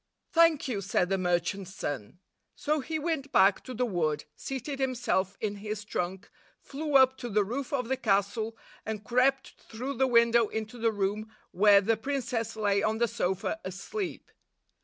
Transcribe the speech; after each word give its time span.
"Thank 0.31 0.67
you," 0.67 0.81
said 0.81 1.09
the 1.09 1.19
merchant's 1.19 1.75
son. 1.75 2.17
So 2.55 2.79
he 2.79 2.97
went 2.97 3.31
back 3.31 3.63
to 3.65 3.73
the 3.75 3.85
wood, 3.85 4.23
seated 4.35 4.79
himself 4.79 5.37
in 5.39 5.57
his 5.57 5.85
trunk, 5.85 6.31
flew 6.59 6.95
up 6.95 7.19
to 7.19 7.29
the 7.29 7.43
roof 7.43 7.71
of 7.71 7.87
the 7.87 7.97
castle, 7.97 8.57
and 8.83 9.03
crept 9.03 9.51
through 9.59 9.93
the 9.97 10.07
window 10.07 10.47
into 10.47 10.79
the 10.79 10.91
room 10.91 11.31
where 11.51 11.81
the 11.81 11.97
princess 11.97 12.55
lay 12.55 12.81
on 12.81 12.97
the 12.97 13.07
sofa, 13.07 13.59
asleep. 13.63 14.31